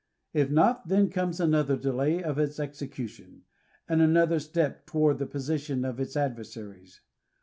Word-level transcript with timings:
If 0.33 0.49
not, 0.49 0.87
then 0.87 1.11
comes 1.11 1.39
another 1.39 1.77
delay 1.77 2.23
of 2.23 2.39
its 2.39 2.59
execution, 2.59 3.43
and 3.87 4.01
another 4.01 4.39
step 4.39 4.87
toward 4.87 5.19
the 5.19 5.27
position 5.27 5.85
of 5.85 5.99
its 5.99 6.17
adversaries. 6.17 7.01